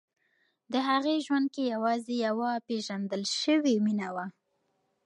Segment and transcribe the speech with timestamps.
[0.71, 4.25] د هغې ژوند کې یوازې یوه پېژندل شوې مینه وه.